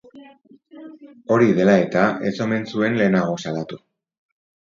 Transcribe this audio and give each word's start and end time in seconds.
Hori 1.35 1.49
dela 1.59 1.75
eta, 1.83 2.07
ez 2.29 2.33
omen 2.47 2.65
zuen 2.75 2.99
lehenago 3.01 3.37
salatu. 3.45 3.79